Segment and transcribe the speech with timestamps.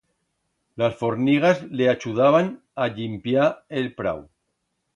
[0.81, 2.49] Las fornigas le achudaban
[2.85, 3.47] a llimpiar
[3.81, 4.27] el prau.